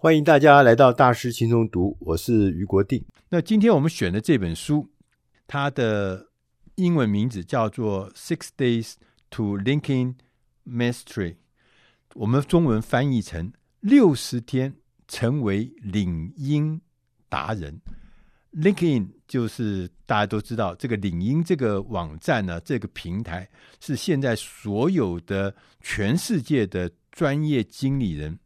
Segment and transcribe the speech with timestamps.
[0.00, 3.04] 欢迎大家来到大师轻松读，我是余国定。
[3.30, 4.88] 那今天我们选的这本书，
[5.48, 6.28] 它的
[6.76, 8.92] 英文名字叫做《Six Days
[9.30, 10.14] to LinkedIn
[10.64, 11.32] Mastery》，
[12.14, 14.76] 我们中文翻译成“六十天
[15.08, 16.80] 成为领英
[17.28, 17.80] 达人”。
[18.54, 23.48] LinkedIn 就是大家都知道，这个领英这个网站呢，这个平台
[23.80, 28.38] 是现在所有的全世界的专业经理人。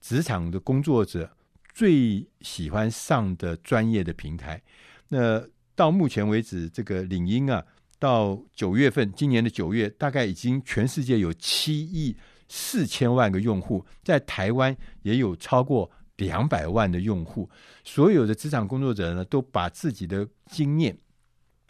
[0.00, 1.30] 职场的工作者
[1.72, 4.60] 最喜欢上的专业的平台。
[5.08, 5.42] 那
[5.74, 7.64] 到目前为止，这个领英啊，
[7.98, 12.16] 到九月份，今年的九月，大概已经全世界有七亿
[12.48, 17.48] 四千万个用户，在台湾也有超过两百万的用户。
[17.84, 20.96] 所有的职场工作者呢，都把自己的经验、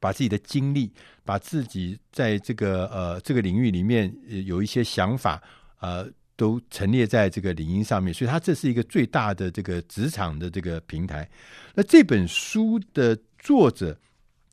[0.00, 0.92] 把自己的经历、
[1.24, 4.14] 把自己在这个呃这个领域里面
[4.44, 5.42] 有一些想法，
[5.80, 6.10] 呃。
[6.36, 11.28] 都陈列在这个领英上面，所以它这是一个最大的这个职场的这个平台。
[11.74, 13.98] 那这本书的作者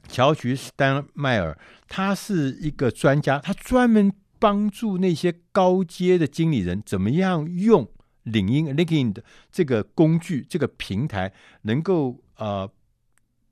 [0.07, 7.87] 乔许·斯丹迈尔，他是一个专家，他专门帮助那些高阶的经理人怎么样用
[8.23, 12.69] 领英 （LinkedIn） 的这个工具、这个平台，能够呃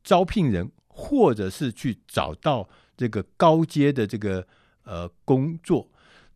[0.03, 2.67] 招聘人，或者是去找到
[2.97, 4.45] 这个高阶的这个
[4.83, 5.89] 呃工作。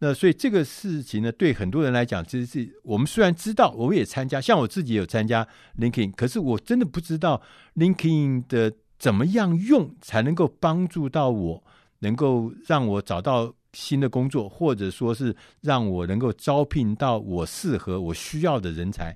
[0.05, 5.47] 那所以这个事情呢，对很多人来讲，其实是我们虽然知道，我们也参加，像我自己有参加
[5.79, 7.41] LinkedIn，可是我真的不知道
[7.75, 11.63] LinkedIn 的怎么样用才能够帮助到我，
[11.99, 19.15] 能够让我找到新的工作，或者说是让我能够招聘到我适合、我需要的人才。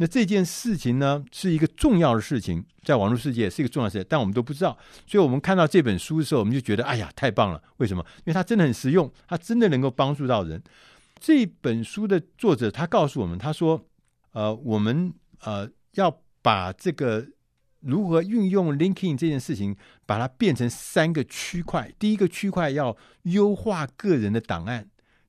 [0.00, 4.78] 那这件事情呢，是一个重要的事情，在网络世界是一个重要事情，但我们都不知道。
[5.08, 7.60] 所以，我们看到这本书的时候，我们就觉得，哎呀，太棒了！
[7.78, 8.04] 为什么？
[8.18, 10.62] 因为它真的很实用，它真的能够帮助到人。
[11.18, 13.88] 这本书的作者他告诉我们，他说
[14.30, 17.26] ：“呃，我们呃要把这个
[17.80, 21.92] 如何运用 linking 这件事情，把它变成三个区块。
[21.98, 24.84] 第一个区块要优化个人的档案；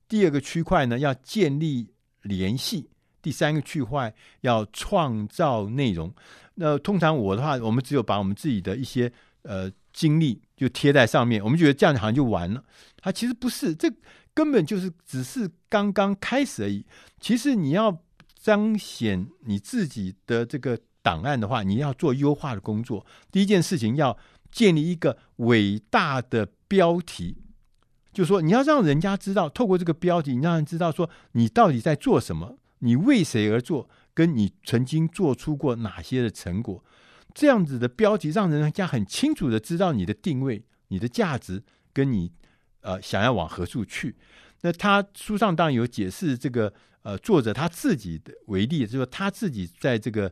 [0.06, 1.92] 第二个区块呢，要建立
[2.22, 2.90] 联系。”
[3.22, 6.12] 第三个区块要创造内容。
[6.54, 9.10] 那通常我的话，我们只有把我们自己的一些
[9.42, 12.62] 呃经历就贴在上面，我们觉得这样好像就完了。
[12.98, 13.90] 它其实不是，这
[14.34, 16.84] 根本就是只是刚刚开始而已。
[17.18, 18.02] 其实你要
[18.38, 23.06] 彰显你自己的这个档案的话，你要做优化的工作。
[23.32, 24.16] 第一件事情要
[24.52, 27.38] 建立一个伟大的标题，
[28.12, 32.58] 就是说你要让人家知道，透过这个标题，你让人知道说你到底在做什么。
[32.80, 33.88] 你为谁而做？
[34.12, 36.84] 跟你曾经做出过哪些的成果？
[37.32, 42.32] 这样子的标题，让人家很清楚的知道你的定位、你的价值，跟你
[42.80, 44.16] 呃想要往何处去。
[44.62, 46.70] 那他书上当然有解释这个
[47.02, 50.30] 呃作者他自己的为例，就是说他自己在这个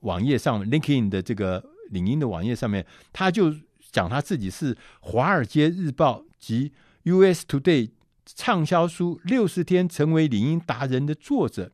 [0.00, 3.54] 网页上 LinkedIn 的这个领英的网页上面，他就
[3.92, 6.72] 讲他自己是《华尔街日报》及
[7.04, 7.90] US Today
[8.26, 11.70] 畅销书《六十天成为领英达人》的作者。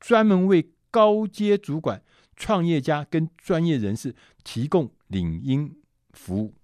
[0.00, 2.02] 专门为高阶主管、
[2.36, 4.14] 创业家跟专业人士
[4.44, 5.74] 提供领英
[6.12, 6.54] 服务，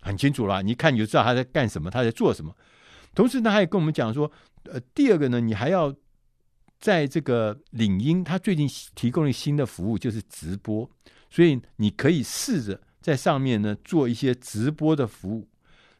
[0.00, 0.62] 很清楚了。
[0.62, 2.54] 你看你就知道他在干什么，他在做什么。
[3.14, 4.30] 同时呢，他也跟我们讲说，
[4.64, 5.94] 呃，第二个呢，你还要
[6.78, 10.88] 在这个领英，他最近提供了新的服务，就是直播。
[11.28, 15.48] 所以你可以试着在上面呢做一些直播的服务，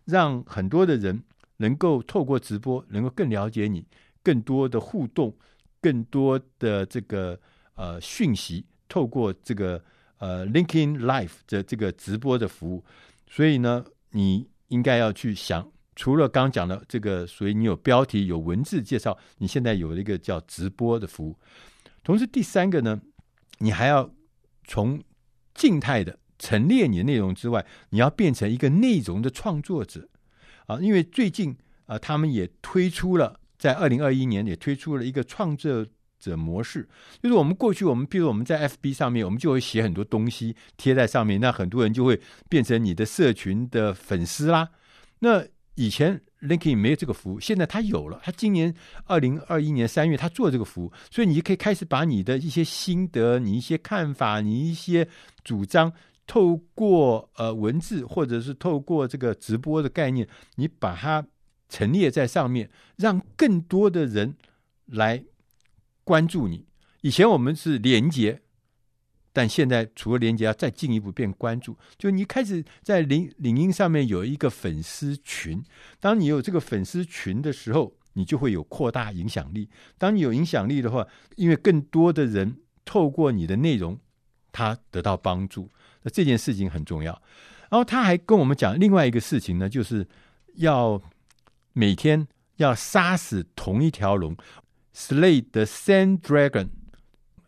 [0.05, 1.23] 让很多的人
[1.57, 3.87] 能够透过直播，能够更了解你，
[4.23, 5.37] 更多的互动。
[5.81, 7.39] 更多的这个
[7.75, 9.83] 呃讯息，透过这个
[10.19, 12.85] 呃 Linking Live 的这个直播的服务，
[13.27, 21.39] 所以呢，你应该要去想，除了刚讲的这个，所以你有标题、有文字介绍，你现在有一个叫直播的服务。
[22.05, 23.01] 同时，第三个呢，
[23.59, 24.11] 你还要
[24.65, 25.03] 从
[25.55, 30.09] 静态的陈列你的内容之外，你要变成一个内容的创作者
[30.67, 33.40] 啊，因为最近啊，他们也推出了。
[33.61, 35.87] 在二零二一年也推出了一个创作
[36.19, 36.89] 者模式，
[37.23, 42.19] 就是我们过去我们，比如我们在 FB 上面，我们就会写很多东西贴在上面，那很多人就会
[42.49, 44.71] 变成你的社群的粉丝啦。
[45.19, 45.45] 那
[45.75, 48.19] 以前 LinkedIn 没有这个服务，现在他有了。
[48.25, 48.75] 他今年
[49.05, 55.07] 二零二一年三月他做这个服务，所以你可以开始把你的一些心得、你一些看法、你一些
[55.45, 55.93] 主张，
[56.27, 60.27] 透过呃文字或者是透过这个直播的概念，
[60.57, 61.27] 你把它。
[61.71, 64.35] 陈列在上面，让更多的人
[64.87, 65.25] 来
[66.05, 66.67] 关注你。
[67.01, 68.43] 以前我们是连接，
[69.33, 71.79] 但现在除了连接，要再进一步变关注。
[71.97, 75.63] 就你开始在领领英上面有一个粉丝群，
[75.99, 79.71] 当你有这个粉丝群的时候，你就会有扩大影响力。
[79.97, 81.07] 当你有影响力的话，
[81.37, 83.99] 因为更多的人透过你的内容，
[84.51, 85.71] 他得到帮助。
[86.03, 87.13] 那这件事情很重要。
[87.71, 90.05] 然后他还跟我们讲另外一个事情呢，就是
[90.57, 91.01] 要
[91.73, 92.27] 每天
[92.57, 94.37] 要杀死同一条龙
[94.95, 96.69] ，slay the same dragon。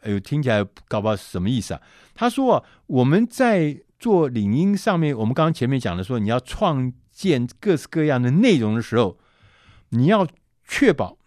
[0.01, 1.83] 哎呦，听起来搞不好是什么意思啊？
[2.15, 9.19] 他说啊，我们在做领英上面，我们刚刚前面讲的说，你要创建各式各样的内容的时候，
[9.91, 10.27] 你要
[10.67, 11.19] 确保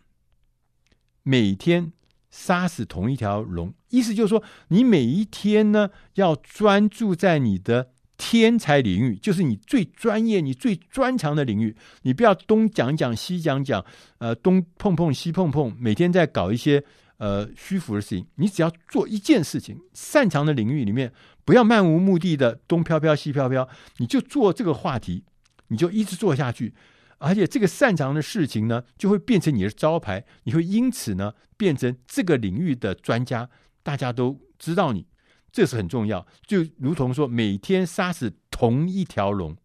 [1.23, 1.93] 每天
[2.29, 3.73] 杀死同一条龙。
[3.89, 11.75] 意思就是说，你每一天呢，要专注在你的天才领域，就是你最专业、你最专长的领域。
[12.03, 13.85] 你不要东讲讲西讲讲，
[14.17, 16.83] 呃，东碰碰西碰碰，每天在搞一些。
[17.17, 21.13] 呃，虚浮的事情，你只要做一件事情，擅长的领域里面，
[21.45, 23.65] 不要漫无目的的东飘飘西飘飘，
[23.99, 25.23] 你就做这个话题，
[25.69, 26.73] 你就一直做下去，
[27.17, 33.49] 而且这个擅长的事情呢，就会变成你的招牌，你会因此呢变成这个领域的专家，
[33.81, 35.07] 大家都知道你，
[35.55, 36.27] 这是很重要。
[36.45, 39.55] 就如同说，每天杀死同一条龙，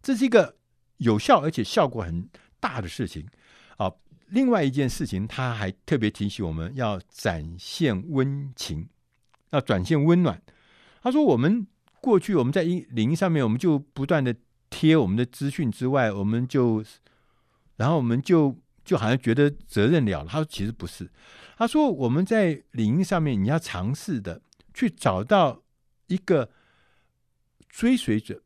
[0.00, 0.56] 这是一个
[0.96, 2.26] 有效而且效果很
[2.58, 3.26] 大的事情
[3.76, 3.92] 啊。
[4.28, 8.88] 另外一件事情，他还特别提醒我们要展现温情，
[9.50, 10.40] 要展现温暖。
[11.02, 11.66] 他说：“我们
[12.00, 14.34] 过去我们在领英上面，我们就不断的
[14.70, 16.82] 贴我们的资讯之外，我们就，
[17.76, 18.56] 然后我们就
[18.86, 20.28] 就好像觉得责任了了。
[20.30, 21.10] 他说其实不是。
[21.58, 24.40] 他说我们在领英上面，你要尝试的
[24.80, 25.62] 去找到
[26.06, 26.50] 一个
[27.68, 28.42] 追随者，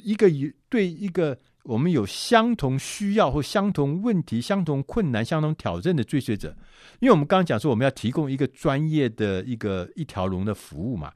[0.00, 0.30] 一个
[0.68, 6.54] 对一个。”我们有相同需要或相同问题、相同困难、相同挑战的追随者，
[7.00, 11.10] 因为我们刚刚讲说我们要提供一个专业的一个一条龙的服务嘛。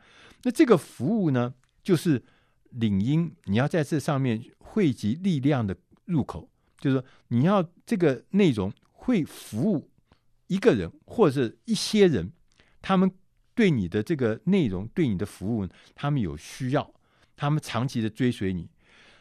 [0.44, 1.52] 那这个服务呢，
[1.82, 2.24] 就是
[2.70, 5.76] 领英，你要在这上面汇集力量的
[6.06, 6.48] 入口，
[6.78, 9.90] 就是说你要这个内容会服务
[10.46, 12.32] 一个人或者是一些人，
[12.80, 13.12] 他们
[13.58, 16.94] 对你的这个内容、对你的服务，他们有需要，
[17.34, 18.70] 他们长期的追随你，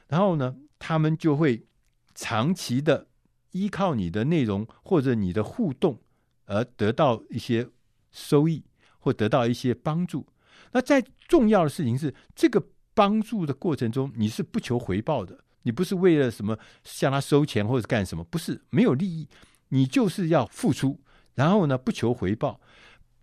[0.10, 1.66] 然后呢，他们就会
[2.14, 3.08] 长期的
[3.54, 6.00] 依靠你的内容或者你的互动
[6.46, 7.68] 而得到一些
[8.12, 8.64] 收益
[9.00, 10.28] 或得到一些帮助。
[10.72, 12.64] 那在重要的事情是，这个
[12.94, 19.28] 帮助的过程中，你是不求回报的，你不是为了什么向他收钱或者干什么，不是没有利益，
[19.70, 21.00] 你就是要付出，
[21.34, 22.62] 然后呢，不求回报，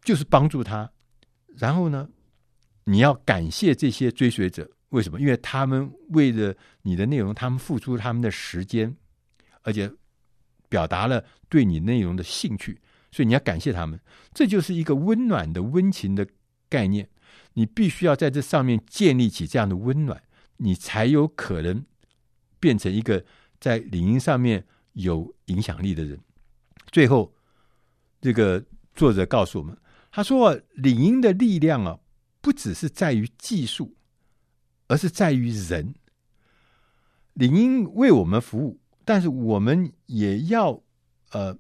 [0.03, 0.91] 就是帮助他，
[1.57, 2.09] 然后呢，
[2.85, 4.71] 你要感谢这些追随者。
[4.91, 5.21] 为什么？
[5.21, 8.95] 因为他们为了你的内容，他们付出他们的时间，
[9.63, 9.91] 而且
[10.69, 12.81] 表达了对你内容的兴趣，
[13.11, 13.99] 所以你要感谢他们。
[14.33, 16.25] 这就是一个温暖的、温情的
[16.69, 17.09] 概念。
[17.55, 20.23] 你必须要在这上面建立起这样的温暖，
[20.59, 21.85] 你才有可能
[22.61, 23.25] 变成一个
[23.59, 26.19] 在领英上面有影响力的人。
[26.93, 27.35] 最后，
[28.21, 28.65] 这个
[28.95, 29.77] 作者告诉我们，
[30.15, 31.99] 他说：“领英的力量啊，
[32.41, 33.97] 不只是在于技术。”
[34.87, 35.95] 而是在于人，
[37.33, 40.83] 领英为我们服务，但是我们也要
[41.33, 41.57] 呃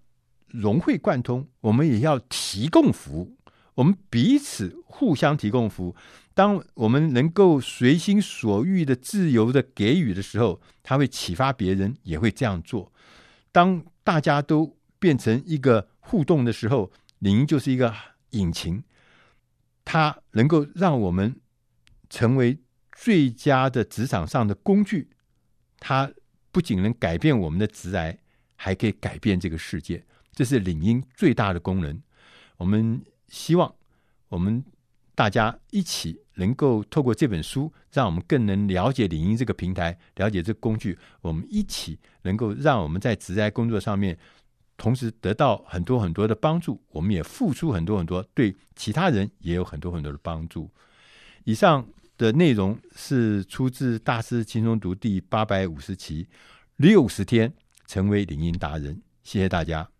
[0.46, 3.36] 融会贯通，我们也要提供服务，
[3.74, 5.96] 我们彼此互相提供服务。
[6.34, 12.92] 当我们能够随心所欲的自由的给予的时候，他会启发别人也会这样做。
[13.50, 17.92] 当大家都变成一个互动的时候，领英就是一个
[18.38, 18.84] 引擎，
[19.84, 21.40] 它能够让我们
[22.08, 22.58] 成为。
[22.96, 25.10] 最佳的职场上的工具，
[25.80, 26.12] 它
[26.52, 28.16] 不仅能改变我们的职涯，
[28.54, 30.06] 还可以改变这个世界。
[30.32, 32.00] 这是领英最大的功能。
[32.56, 33.74] 我们希望
[34.28, 34.64] 我们
[35.16, 40.96] 大家一起能够透过这本书，让我们更能了解领英这个平台，了解这工具。
[41.20, 44.16] 我们一起能够让我们在职涯工作上面，
[44.76, 46.80] 同时得到很多很多的帮助。
[46.90, 50.70] 我们也付出很多很多，对其他人也有很多很多的帮助。
[51.44, 51.86] 以上。
[52.16, 56.28] 的内容是出自《大师轻松读》第八百五十期，
[56.76, 57.52] 六十天
[57.88, 59.02] 成为领英达人。
[59.24, 59.93] 谢谢大家。